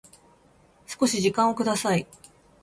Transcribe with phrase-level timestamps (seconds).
[0.87, 2.07] 少し時間をください